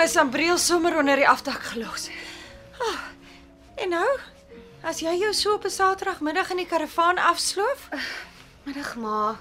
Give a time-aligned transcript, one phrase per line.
[0.00, 2.08] My sambreel sommer onder die afdak gelos.
[2.80, 3.00] Oh,
[3.84, 4.08] en nou,
[4.88, 7.88] as jy jou so op 'n Saterdagmiddag in die karavaan afsloof,
[8.64, 9.36] Middag ma.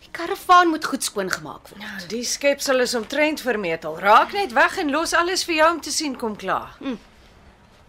[0.00, 1.80] Die karavaan moet goed skoon gemaak word.
[1.80, 3.98] nou, die skepsel is omtrent vermetel.
[3.98, 6.76] Raak net weg en los alles vir jou om te sien kom klaar.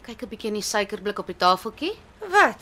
[0.01, 1.95] Kyk 'n bietjie in die suikerblik op die tafeltjie.
[2.19, 2.61] Wat?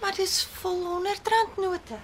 [0.00, 1.98] Maar dis vol 100 rand note.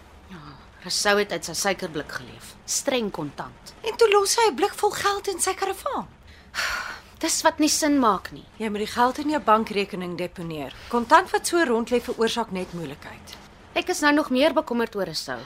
[0.85, 2.51] Rousseau het uit sy suikerblik geleef.
[2.69, 3.73] Streng kontant.
[3.89, 6.09] En toe los hy 'n blik vol geld in sy karavaan.
[7.25, 8.45] Dis wat nie sin maak nie.
[8.59, 10.75] Jy moet die geld in jou bankrekening deponeer.
[10.89, 13.37] Kontant wat so rond lê veroorsaak net moeilikheid.
[13.75, 15.41] Ek is nou nog meer bekommerd oor Rousseau.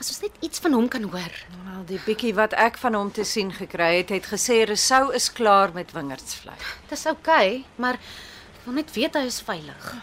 [0.00, 1.34] As ons net iets van hom kan hoor.
[1.66, 5.28] Wel, die bietjie wat ek van hom te sien gekry het, het gesê Resou is
[5.32, 6.56] klaar met wingerdsvlei.
[6.88, 9.94] Dis oukei, okay, maar ek wil net weet hy is veilig.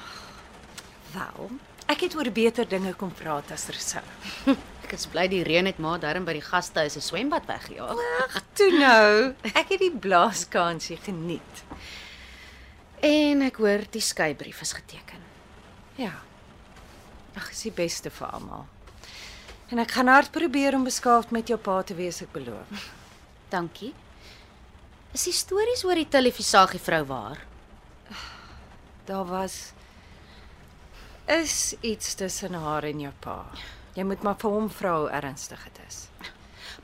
[1.16, 1.50] Wel,
[1.88, 4.06] ek het oor beter dinge kom praat as Resou.
[4.86, 7.98] Ek is bly die reën het maar darm by die gastehuis 'n swembad weggejaag.
[8.22, 9.34] Ag, toe nou.
[9.58, 11.64] Ek het die blaaskansie geniet.
[13.02, 15.22] En ek hoor die skeybrief is geteken.
[15.98, 16.14] Ja.
[17.34, 18.68] Ag, is die beste vir almal.
[19.74, 22.90] En ek gaan hard probeer om beskaafd met jou pa te wees, ek beloof.
[23.50, 23.94] Dankie.
[25.18, 27.42] Is die stories oor die televisiesagie vrou waar?
[29.06, 29.74] Daar was
[31.26, 33.40] is iets tussen haar en jou pa.
[33.96, 36.02] Jy moet maar vir hom vra hoe ernstig dit is.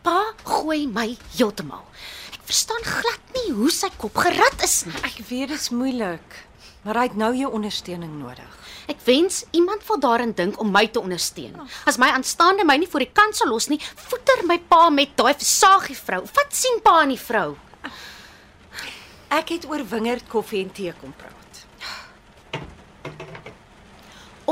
[0.02, 1.84] Pa gooi my heeltemal.
[2.32, 4.96] Ek verstaan glad nie hoe sy kop gerad is nie.
[5.04, 6.38] Ek weet dit is moeilik,
[6.86, 8.56] maar hy het nou jou ondersteuning nodig.
[8.90, 11.60] Ek wens iemand wil daarin dink om my te ondersteun.
[11.86, 15.12] As my aanstaande my nie voor die kant sal los nie, voeter my pa met
[15.20, 16.24] daai versagie vrou.
[16.32, 17.50] Wat sien pa aan die vrou?
[19.32, 21.62] Ek het oor wingerd koffie en tee kom praat.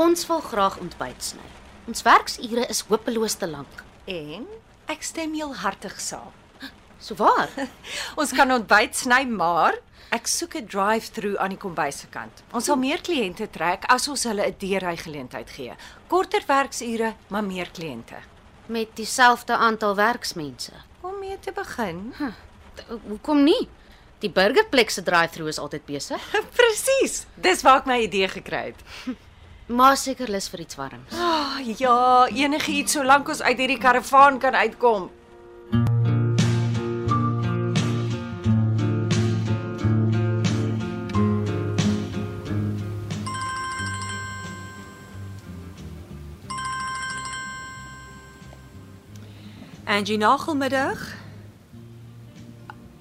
[0.00, 1.48] Ons wil graag ontbyt sny.
[1.88, 3.84] Ons werksure is hopeloos te lank.
[4.04, 4.46] En
[4.90, 6.34] ek stem heel hartig saam.
[7.00, 7.48] So waar?
[8.20, 9.78] Ons kan ontbyt sny, maar
[10.12, 12.42] ek soek 'n drive-through aan die kombuis se kant.
[12.52, 15.72] Ons sal meer kliënte trek as ons hulle 'n deurry geleentheid gee.
[16.08, 18.20] Korter werksure, maar meer kliënte.
[18.66, 20.72] Met dieselfde aantal werksmense.
[21.00, 22.12] Om mee te begin.
[23.08, 23.68] Hoekom nie?
[24.20, 26.20] Die burgerplek se drive-through is altyd besig.
[26.58, 27.26] Presies.
[27.34, 28.84] Dis waar ek my idee gekry het.
[29.70, 31.12] Maar seker lus vir iets warms.
[31.14, 35.10] Ah, oh, ja, enigiets solank ons uit hierdie karavaan kan uitkom.
[49.86, 50.98] Angie Nagelmiddag.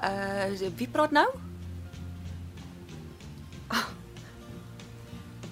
[0.04, 1.49] Uh wie praat nou?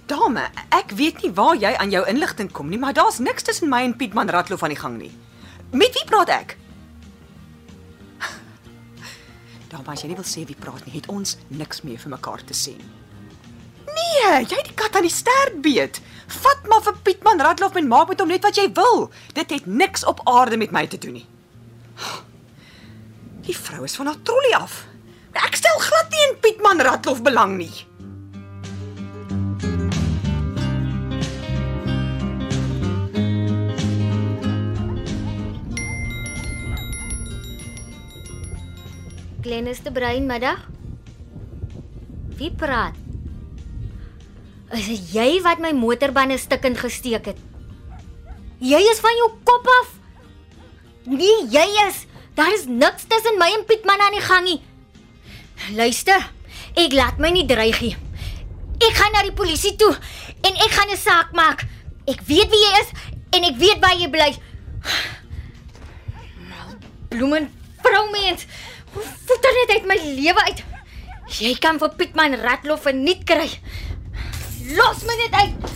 [0.07, 3.68] Dame, ek weet nie waar jy aan jou inligting kom nie, maar daar's niks tussen
[3.72, 5.12] my en Pietman Ratlof aan die gang nie.
[5.75, 6.53] Met wie praat ek?
[9.72, 12.45] Dame, as jy nie wil sê wie praat nie, het ons niks meer vir mekaar
[12.47, 12.94] te sê nie.
[13.97, 16.00] Nee, jy het die kat aan die stert beet.
[16.39, 19.09] Vat maar vir Pietman Ratlof en maak met hom net wat jy wil.
[19.35, 21.28] Dit het niks op aarde met my te doen nie.
[23.47, 24.81] Die vrou is van haar trollie af.
[25.39, 27.72] Ek stel glad nie in Pietman Ratlof belang nie.
[39.57, 40.59] Glennis de Bruin middag.
[42.38, 42.94] Wie praat?
[44.77, 47.39] Is dit jy wat my motorbande stukkend gesteek het?
[48.62, 49.95] Jy is van jou kop af.
[51.09, 52.04] Nee, jy is.
[52.38, 54.62] Daar is niks tussen my en Pietman aan die gang nie.
[55.74, 56.30] Luister,
[56.77, 57.95] ek laat my nie dreig nie.
[58.77, 59.95] Ek gaan na die polisie toe
[60.45, 61.65] en ek gaan 'n saak maak.
[62.06, 62.94] Ek weet wie jy is
[63.33, 64.31] en ek weet waar jy bly.
[67.10, 67.50] Bloemen
[67.81, 68.45] vroumens.
[68.94, 70.63] Hoe voeter net uit my lewe uit.
[71.39, 73.50] Jy kan vir Pietman Ratlof verniet kry.
[74.78, 75.75] Los my net uit.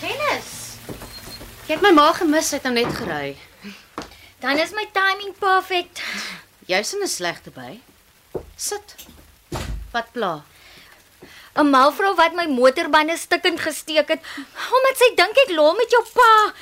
[0.00, 0.78] Dennis.
[1.66, 3.36] Jy het my ma gemis, hy het nou net gery.
[4.44, 6.02] Dan is my timing perfect.
[6.66, 7.80] Jy's in 'n slegte by.
[8.56, 8.94] Sit.
[9.92, 10.42] Wat pla?
[11.54, 14.22] 'n Malvrou wat my motorbande stukkend gesteek het
[14.76, 16.52] omdat sy dink ek lol met jou pa.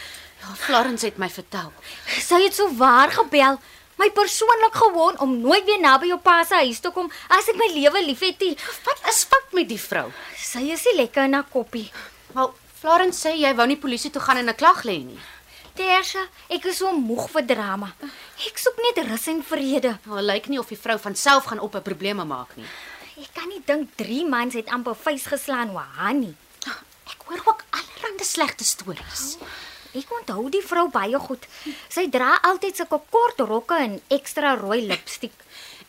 [0.40, 1.72] Ja, Florence het my vertel.
[2.20, 3.58] Sy het so waar gebel,
[3.96, 7.56] my persoonlik gewoon om nooit weer naby jou pa se huis te kom as ek
[7.56, 8.40] my lewe liefhet.
[8.40, 8.58] nie.
[8.84, 10.12] Wat is fout met die vrou?
[10.36, 11.90] Sy is nie lekker in haar koppie.
[12.34, 15.20] Wel, Florence sê jy wou nie polisie toe gaan en 'n klag lê nie.
[15.74, 16.22] Tersha,
[16.54, 17.88] ek is so moeg vir drama.
[18.46, 19.96] Ek soek net rus en vrede.
[20.06, 22.66] Nou, lyk nie of die vrou van self gaan op 'n probleme maak nie.
[23.18, 26.34] Ek kan nie dink 3 mans het amper vuis geslaan oor haar nie.
[27.06, 29.36] Ek hoor ook allerlei slegte stories.
[29.94, 31.46] Ek onthou die vrou baie goed.
[31.88, 35.32] Sy dra altyd sulke kort rokke en ekstra rooi lipstik.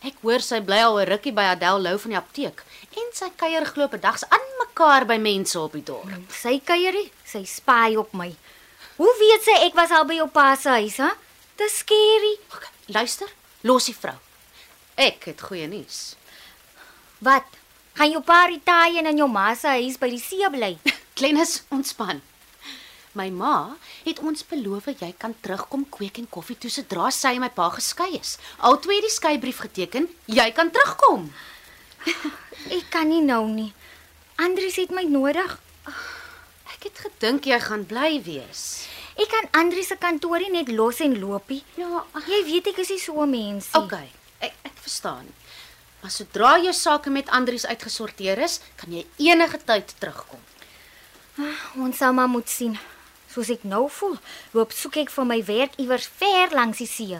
[0.04, 2.62] Ek hoor sy bly al 'n rukkie by Adel Lou van die apteek
[2.96, 6.10] en sy kuier glo op dags aan mekaar by mense op die dorp.
[6.30, 8.34] Sy kuierie, sy spy op my.
[8.96, 11.10] Hoe weet sy ek was al by jou pa se huis, hè?
[11.60, 12.36] Dis skerry.
[12.52, 13.28] Okay, luister,
[13.68, 14.16] los die vrou.
[14.96, 16.14] Ek het goeie nuus.
[17.24, 17.44] Wat?
[17.96, 20.74] Gaan jou pa retire en in jou ma se huis by die see bly?
[21.16, 22.22] Glennis, ontspan.
[23.16, 27.44] My ma het ons beloof jy kan terugkom kweek en koffie toe sodra sy en
[27.44, 28.36] my pa geskei is.
[28.60, 31.30] Altwee die skeibrief geteken, jy kan terugkom.
[32.76, 33.70] Ek kan nie nou nie.
[34.36, 35.56] Andries het my nodig.
[36.76, 38.86] Ek het gedink jy gaan bly wees.
[39.16, 41.62] Ek kan Andries se kantoor nie net los en loopie.
[41.80, 43.82] Ja, Jy weet ek is nie so 'n mens nie.
[43.82, 44.10] okay.
[44.40, 45.26] Ek ek verstaan.
[46.02, 50.40] Maar sodra jou sake met Andries uitgesorteer is, kan jy enige tyd terugkom.
[51.76, 52.78] Ons sal maar moet sien.
[53.32, 54.18] Soos ek nou voel,
[54.52, 57.18] loop soek ek vir my werk iewers ver langs die see.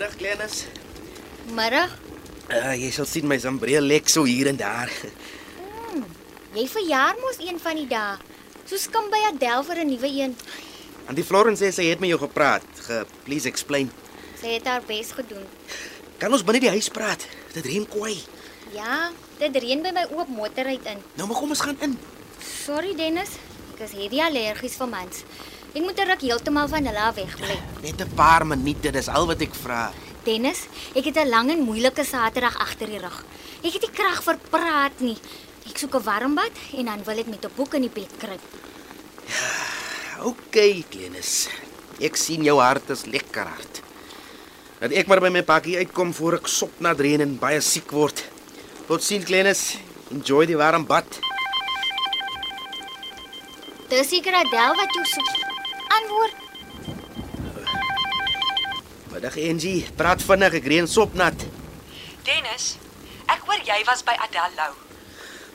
[0.00, 0.64] Middag Glennis.
[1.52, 1.90] Middag.
[2.48, 4.88] Uh, jy sal sien my sambreel lek so hier en daar.
[6.56, 8.14] Jy verjaar mos een van die dae.
[8.64, 10.32] So skim by Adel vir 'n nuwe een.
[11.04, 12.64] En die Florence sê sy het met jou gepraat.
[12.86, 13.92] Ge, please explain.
[14.40, 15.44] Sy het haar bes gedoen.
[16.16, 17.28] Kan ons binne die huis praat?
[17.52, 18.16] Dit reën kwai.
[18.72, 21.04] Ja, dit reën by my oop motor uit in.
[21.14, 21.98] Nou maar kom ons gaan in.
[22.40, 23.36] Sorry Dennis,
[23.74, 25.24] ek is heavy allergies vir mans.
[25.70, 27.58] Ek moet 'n ruk heeltemal van hulle af wegbly.
[27.82, 29.92] Net 'n paar minute, dis al wat ek vra.
[30.24, 33.24] Dennis, ek het 'n lang en moeilike Saterdag agter die rug.
[33.62, 35.16] Ek het nie krag vir praat nie.
[35.70, 38.10] Ek soek 'n warm bad en dan wil ek met 'n boek in die bed
[38.18, 38.40] kruip.
[40.30, 41.48] OK, Glennis.
[42.00, 43.82] Ek sien jou hart is lekker hard.
[44.80, 47.90] Dat ek maar by my pakkie uitkom voor ek sop na reën en baie siek
[47.90, 48.24] word.
[48.86, 49.76] Tot sien Glennis.
[50.10, 51.06] Enjoy die warm bad.
[53.88, 55.49] Dis seker Adel wat jou soek.
[56.00, 56.34] Antwoord.
[59.10, 61.44] Middag Angie, praat vinnig, ek reën sopnat.
[62.24, 62.76] Dennis,
[63.28, 64.72] ek hoor jy was by Adel Lou.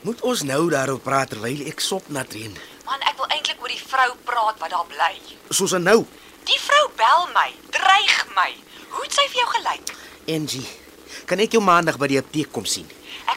[0.06, 2.54] Moet ons nou daaroor praat terwyl ek sopnat reën?
[2.86, 5.14] Man, ek wil eintlik oor die vrou praat wat daar bly.
[5.50, 6.04] Soos en nou.
[6.46, 8.52] Die vrou bel my, dreig my.
[8.92, 9.96] Hoe het sy vir jou gelyk?
[10.36, 10.66] Angie,
[11.26, 12.86] kan ek jou maandag by die apteek kom sien?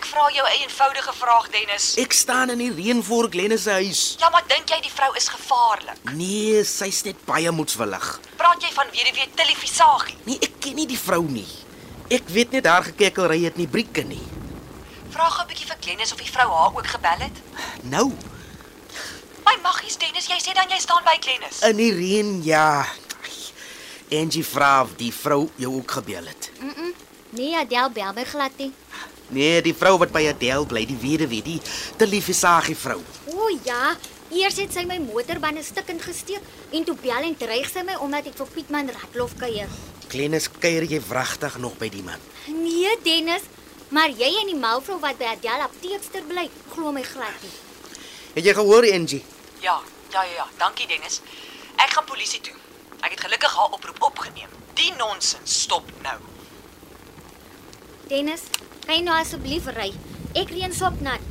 [0.09, 1.95] Vra jou 'n eenvoudige vraag, Dennis.
[1.97, 4.15] Ek staan in die reën voor Glennis se huis.
[4.19, 5.97] Ja, maar dink jy die vrou is gevaarlik?
[6.13, 8.19] Nee, sy's net baie moedswillig.
[8.35, 10.15] Praat jy van weduwee Tilly Visagie?
[10.23, 11.47] Nee, ek ken nie die vrou nie.
[12.09, 14.23] Ek weet net haar gekekelry het nie brieke nie.
[15.09, 17.37] Vra gou 'n bietjie vir Glennis of die vrou haar ook gebel het.
[17.83, 18.11] Nou,
[19.45, 21.59] My maggies Dennis, jy sê dan jy staan by Glennis.
[21.61, 22.85] in die reën, ja.
[24.11, 26.49] Angie vra of die vrou jou ook gebel het.
[27.29, 28.73] Nee, Adel bel my glad nie.
[29.29, 31.59] Nee, die vrou wat by Adele bly, die weduwee, die
[31.98, 32.98] te liefie sagie vrou.
[33.29, 33.93] O ja,
[34.33, 38.31] eers het sy my motorbande stukkend gesteek en toe bel en dreig sy my omdat
[38.31, 39.69] ek vir Pietman Ratlof kuier.
[40.09, 42.21] Glennis kuier jy wragtig nog by die man.
[42.50, 43.45] Nee, Dennis,
[43.93, 47.53] maar jy en die malvrou wat by Adel apteekster bly, glo my glad nie.
[48.33, 49.21] Het jy gehoor, Angie?
[49.62, 49.77] Ja,
[50.13, 51.21] ja, ja, ja, dankie Dennis.
[51.77, 52.57] Ek gaan polisie toe.
[53.05, 54.50] Ek het gelukkig haar oproep opgeneem.
[54.74, 56.17] Die nonsens stop nou.
[58.09, 58.50] Dennis,
[58.86, 59.91] kan jy nou asseblief ry?
[60.38, 61.21] Ek reën sopnat.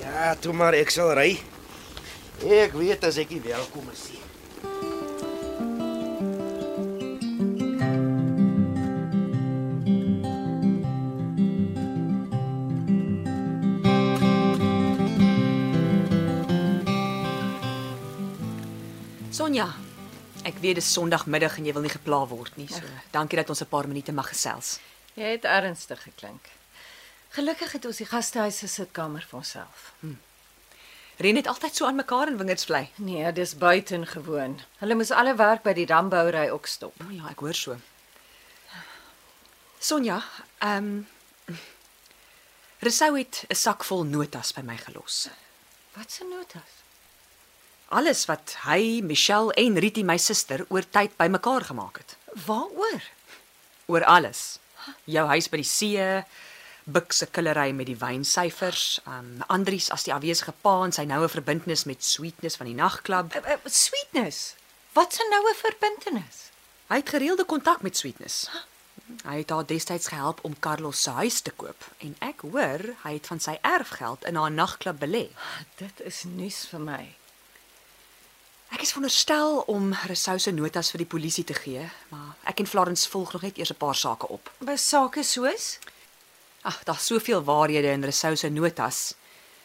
[0.00, 1.38] Ja, toe maar ek sal ry.
[2.46, 4.22] Ek weet as ek nie welkom is nie.
[19.38, 19.68] Sonja,
[20.48, 22.66] ek weet dis Sondagmiddag en jy wil nie gepla word nie.
[22.70, 22.82] So,
[23.14, 24.78] dankie dat ons 'n paar minute mag gesels.
[25.18, 26.50] Jy het ernstig geklink.
[27.34, 29.92] Gelukkig het ons die gastehuis se sitkamer vir onsself.
[31.18, 32.84] Ren het altyd so aan mekaar in wingers bly.
[33.02, 34.60] Nee, dis buitengewoon.
[34.78, 36.94] Hulle moes alle werk by die dambouery ook stop.
[37.02, 37.78] O ja, ek hoor so.
[39.78, 40.22] Sonja,
[40.62, 41.06] ehm um,
[42.78, 45.28] Resou het 'n sak vol notas by my gelos.
[45.96, 46.72] Wat se notas?
[47.88, 52.16] Alles wat hy, Michelle en Ritie my suster oor tyd bymekaar gemaak het.
[52.46, 53.02] Waaroor?
[53.86, 54.58] Oor alles.
[55.04, 56.24] Jou huis by die see,
[56.88, 61.28] Buk se killery met die wynsyfers, um Andries as die afwesige pa en sy noue
[61.28, 63.34] verbintenis met Sweetness van die nagklub.
[63.36, 64.54] Uh, uh, sweetness.
[64.96, 66.48] Wat 'n noue verbintenis?
[66.88, 68.48] Hy het gereelde kontak met Sweetness.
[69.24, 73.12] Hy het haar destyds gehelp om Carlos se huis te koop en ek hoor hy
[73.12, 75.28] het van sy erfgeld in haar nagklub belê.
[75.76, 77.02] Dit is nuus vir my.
[78.68, 82.68] Ek is veronderstel om Resou se notas vir die polisie te gee, maar ek en
[82.68, 84.50] Florence volg nog net eers 'n paar sake op.
[84.60, 85.78] By sake soos
[86.62, 89.14] Ag, daar's soveel waarhede in Resou se notas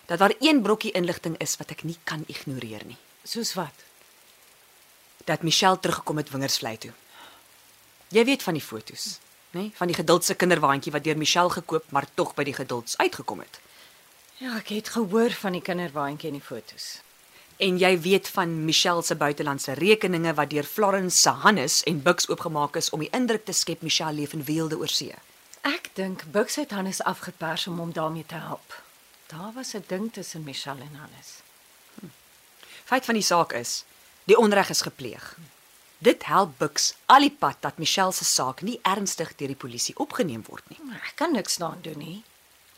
[0.05, 2.97] dat daar een brokkie inligting is wat ek nie kan ignoreer nie.
[3.23, 3.73] soos wat?
[5.23, 6.91] Dat Michelle teruggekom het Wingersvlei toe.
[8.07, 9.19] Jy weet van die fotos,
[9.51, 9.59] nê?
[9.59, 9.71] Nee?
[9.75, 13.59] Van die geduldse kinderwaandjie wat deur Michelle gekoop, maar tog by die gedulds uitgekom het.
[14.37, 17.01] Ja, ek het gehoor van die kinderwaandjie en die fotos.
[17.63, 22.27] En jy weet van Michelle se buitelandse rekeninge wat deur Florence se Hannes en Bux
[22.27, 25.15] oopgemaak is om die indruk te skep Michelle leef in weelde oor see.
[25.63, 28.75] Ek dink Bux het Hannes afgepers om hom daarmee te help.
[29.31, 31.29] Daar was 'n ding tussen Michelle en Hannes.
[32.83, 33.85] Feit van die saak is,
[34.23, 35.37] die onreg is gepleeg.
[35.97, 39.95] Dit help Bux al die pad dat Michelle se saak nie ernstig deur die polisie
[39.97, 40.79] opgeneem word nie.
[40.93, 42.23] Ek kan niks daaraan doen nie.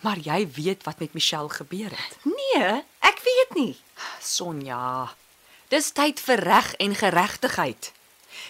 [0.04, 2.18] Maar jy weet wat met Michelle gebeur het.
[2.24, 3.76] Nee, ek weet nie.
[4.22, 5.16] Sonja,
[5.68, 7.92] dis tyd vir reg en geregtigheid.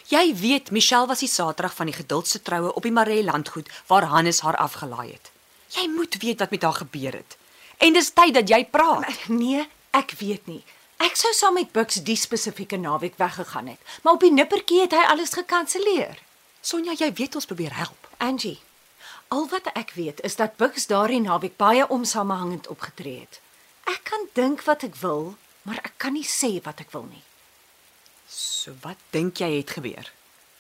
[0.10, 4.10] Jy weet Michelle was die Saterdag van die geduldse troue op die Maree landgoed waar
[4.12, 5.32] Hannes haar afgelaai het.
[5.76, 7.38] Jy moet weet wat met haar gebeur het.
[7.78, 9.28] En dis tyd dat jy praat.
[9.28, 10.64] Nee, ek weet nie.
[11.04, 14.94] Ek sou saam met Bux die spesifieke naweek weggegaan het, maar op die nippertjie het
[14.96, 16.22] hy alles gekanselleer.
[16.62, 18.08] Sonja, jy weet ons probeer help.
[18.18, 18.60] Angie,
[19.28, 23.40] al wat ek weet is dat Bux daardie naweek baie onsamehangend opgetree het.
[23.86, 27.24] Ek kan dink wat ek wil, maar ek kan nie sê wat ek wil nie.
[28.28, 30.12] So wat dink jy het gebeur?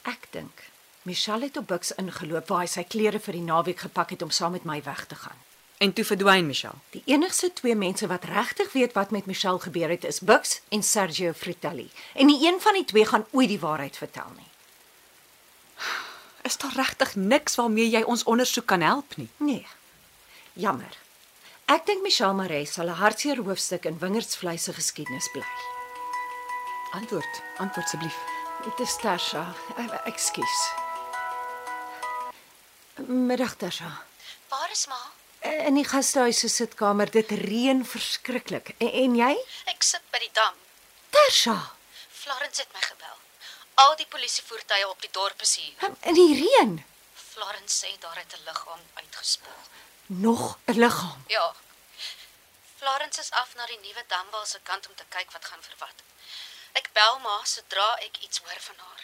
[0.05, 0.69] Ek dink
[1.05, 4.31] Michelle het op Bux ingeloop waar hy sy klere vir die naweek gepak het om
[4.33, 5.37] saam met my weg te gaan.
[5.77, 6.81] En toe verdwyn Michelle.
[6.95, 10.83] Die enigste twee mense wat regtig weet wat met Michelle gebeur het, is Bux en
[10.83, 11.89] Sergio Fritelli.
[12.13, 14.49] En nie een van die twee gaan ooit die waarheid vertel nie.
[16.45, 19.29] Is daar regtig niks waarmee jy ons ondersoek kan help nie?
[19.37, 19.67] Nee.
[20.53, 20.97] Jammer.
[21.65, 25.45] Ek dink Michelle Maree sal 'n hartseer hoofstuk in Wingerdsvlei se geskiedenis bly.
[26.91, 28.17] Antwoord, antwoord asseblief.
[28.63, 29.53] Dit is Tasha.
[29.77, 30.71] Eh, Ekskuus.
[33.07, 33.91] Middag Tasha.
[34.49, 35.01] Waar is ma?
[35.41, 38.75] In die gastehuis se sitkamer, dit reën verskriklik.
[38.77, 39.33] En, en jy?
[39.65, 40.53] Ek sit by die dam.
[41.09, 41.57] Tasha.
[42.09, 43.24] Florence het my gebel.
[43.75, 45.89] Al die polisievoertuie op die dorp is hier.
[46.01, 46.75] In die reën.
[47.13, 49.61] Florence sê daar het 'n liggaam uitgespoel.
[50.05, 51.23] Nog 'n liggaam.
[51.27, 51.55] Ja.
[52.77, 55.97] Florence is af na die nuwe dambal se kant om te kyk wat gaan verwat.
[56.71, 59.03] Ek bel ma sodra ek iets hoor van haar.